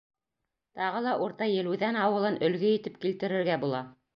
Тағы 0.79 1.01
ла 1.07 1.13
Урта 1.25 1.49
Елүҙән 1.51 2.01
ауылын 2.07 2.41
өлгө 2.49 2.75
итеп 2.79 3.01
килтерергә 3.05 3.63
була. 3.67 3.85